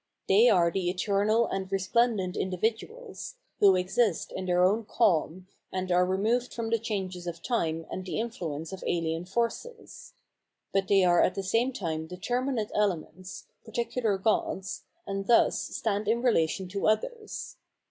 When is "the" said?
0.71-0.89, 6.71-6.79, 8.03-8.19, 11.35-11.43